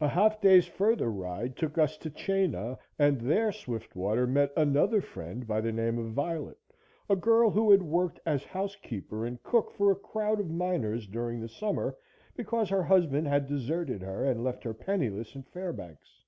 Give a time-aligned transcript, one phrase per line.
[0.00, 5.46] A half day's further ride took us to Chena, and there Swiftwater met another friend
[5.46, 6.56] by the name of Violet
[7.10, 11.38] a girl who had worked as housekeeper and cook for a crowd of miners during
[11.38, 11.98] the summer
[12.34, 16.24] because her husband had deserted her and left her penniless in Fairbanks.